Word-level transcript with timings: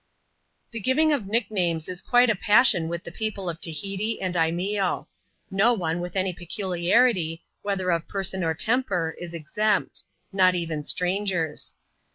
The 0.71 0.79
giving 0.79 1.13
of 1.13 1.27
nicknames 1.27 1.87
is 1.87 2.01
quite 2.01 2.31
a 2.31 2.35
passion 2.35 2.87
with 2.87 3.03
the 3.03 3.11
people 3.11 3.47
of 3.47 3.61
Tahiti 3.61 4.19
and 4.19 4.33
Imeeo. 4.35 5.05
No 5.51 5.73
one, 5.73 5.99
with 5.99 6.15
any 6.15 6.33
peculiarity, 6.33 7.43
whether 7.61 7.91
of 7.91 8.07
person 8.07 8.43
or 8.43 8.55
temper, 8.55 9.15
is 9.19 9.35
exempt; 9.35 10.01
not 10.33 10.55
even 10.55 10.81
strangers. 10.81 11.75